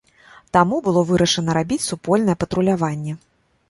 [0.57, 3.13] Таму было вырашана рабіць супольнае патруляванне.